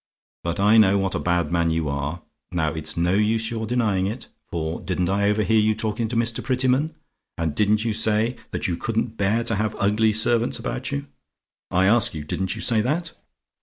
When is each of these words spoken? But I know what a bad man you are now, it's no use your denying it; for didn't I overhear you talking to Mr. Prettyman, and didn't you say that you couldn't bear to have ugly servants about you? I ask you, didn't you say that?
But 0.43 0.59
I 0.59 0.77
know 0.79 0.97
what 0.97 1.13
a 1.13 1.19
bad 1.19 1.51
man 1.51 1.69
you 1.69 1.87
are 1.87 2.23
now, 2.51 2.73
it's 2.73 2.97
no 2.97 3.13
use 3.13 3.51
your 3.51 3.67
denying 3.67 4.07
it; 4.07 4.29
for 4.49 4.81
didn't 4.81 5.09
I 5.09 5.29
overhear 5.29 5.59
you 5.59 5.75
talking 5.75 6.07
to 6.07 6.15
Mr. 6.15 6.43
Prettyman, 6.43 6.95
and 7.37 7.53
didn't 7.53 7.85
you 7.85 7.93
say 7.93 8.35
that 8.49 8.67
you 8.67 8.77
couldn't 8.77 9.15
bear 9.17 9.43
to 9.43 9.53
have 9.53 9.75
ugly 9.77 10.11
servants 10.11 10.57
about 10.57 10.91
you? 10.91 11.05
I 11.69 11.85
ask 11.85 12.15
you, 12.15 12.23
didn't 12.23 12.55
you 12.55 12.61
say 12.61 12.81
that? 12.81 13.13